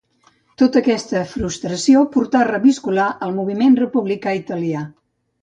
[0.61, 4.85] Tota aquesta frustració portà a reviscolar el moviment republicà italià.